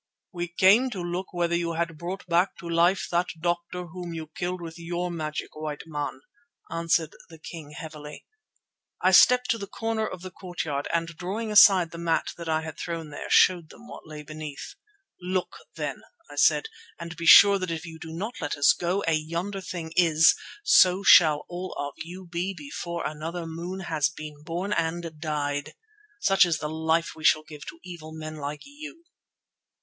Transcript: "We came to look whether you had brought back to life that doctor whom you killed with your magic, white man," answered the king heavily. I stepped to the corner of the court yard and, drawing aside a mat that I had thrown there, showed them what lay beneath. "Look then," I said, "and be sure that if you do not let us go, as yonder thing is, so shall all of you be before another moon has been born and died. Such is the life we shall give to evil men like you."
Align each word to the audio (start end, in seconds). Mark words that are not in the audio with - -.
"We 0.33 0.47
came 0.47 0.89
to 0.89 0.99
look 1.03 1.31
whether 1.31 1.53
you 1.55 1.73
had 1.73 1.95
brought 1.99 2.25
back 2.25 2.57
to 2.57 2.67
life 2.67 3.05
that 3.11 3.27
doctor 3.39 3.85
whom 3.89 4.15
you 4.15 4.31
killed 4.35 4.59
with 4.59 4.79
your 4.79 5.11
magic, 5.11 5.55
white 5.55 5.83
man," 5.85 6.21
answered 6.71 7.15
the 7.29 7.37
king 7.37 7.73
heavily. 7.77 8.25
I 8.99 9.11
stepped 9.11 9.51
to 9.51 9.59
the 9.59 9.67
corner 9.67 10.07
of 10.07 10.23
the 10.23 10.31
court 10.31 10.65
yard 10.65 10.87
and, 10.91 11.09
drawing 11.09 11.51
aside 11.51 11.93
a 11.93 11.99
mat 11.99 12.33
that 12.35 12.49
I 12.49 12.61
had 12.61 12.79
thrown 12.79 13.11
there, 13.11 13.29
showed 13.29 13.69
them 13.69 13.87
what 13.87 14.01
lay 14.07 14.23
beneath. 14.23 14.73
"Look 15.21 15.55
then," 15.75 16.01
I 16.31 16.35
said, 16.35 16.65
"and 16.97 17.15
be 17.15 17.27
sure 17.27 17.59
that 17.59 17.69
if 17.69 17.85
you 17.85 17.99
do 17.99 18.11
not 18.11 18.41
let 18.41 18.57
us 18.57 18.73
go, 18.73 19.01
as 19.01 19.19
yonder 19.19 19.61
thing 19.61 19.93
is, 19.95 20.33
so 20.63 21.03
shall 21.03 21.45
all 21.47 21.73
of 21.77 21.93
you 21.97 22.25
be 22.25 22.55
before 22.57 23.05
another 23.05 23.45
moon 23.45 23.81
has 23.81 24.09
been 24.09 24.41
born 24.41 24.73
and 24.73 25.19
died. 25.19 25.73
Such 26.19 26.43
is 26.47 26.57
the 26.57 26.69
life 26.69 27.11
we 27.15 27.23
shall 27.23 27.43
give 27.43 27.67
to 27.67 27.77
evil 27.83 28.11
men 28.11 28.37
like 28.37 28.61
you." 28.65 29.03